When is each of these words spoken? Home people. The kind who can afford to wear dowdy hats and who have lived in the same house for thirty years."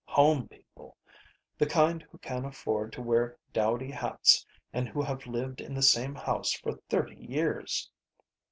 Home 0.07 0.47
people. 0.47 0.97
The 1.59 1.67
kind 1.67 2.01
who 2.01 2.17
can 2.17 2.43
afford 2.43 2.91
to 2.93 3.03
wear 3.03 3.37
dowdy 3.53 3.91
hats 3.91 4.43
and 4.73 4.89
who 4.89 5.03
have 5.03 5.27
lived 5.27 5.61
in 5.61 5.75
the 5.75 5.83
same 5.83 6.15
house 6.15 6.53
for 6.53 6.73
thirty 6.89 7.17
years." 7.23 7.87